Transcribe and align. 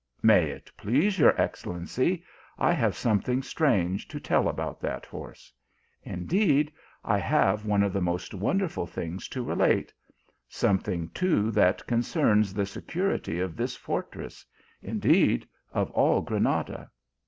"May 0.33 0.49
it 0.49 0.71
please 0.77 1.19
your 1.19 1.39
excellency, 1.39 2.23
I 2.57 2.71
have 2.73 2.95
something 2.97 3.43
strange 3.43 4.07
to 4.07 4.19
tell 4.19 4.47
about 4.49 4.81
that 4.81 5.05
horse. 5.05 5.53
Indeed, 6.01 6.71
I 7.03 7.19
have 7.19 7.67
one 7.67 7.83
of 7.83 7.93
the 7.93 8.01
most 8.01 8.33
wonderful 8.33 8.87
things 8.87 9.27
to 9.27 9.43
relate 9.43 9.93
somethi 10.49 10.93
ng 10.97 11.09
too 11.09 11.51
that 11.51 11.85
concerns 11.85 12.51
the 12.51 12.65
security 12.65 13.39
of 13.39 13.55
this 13.55 13.75
fortress, 13.75 14.43
indeed 14.81 15.47
of 15.71 15.91
all 15.91 16.21
Granada. 16.23 16.89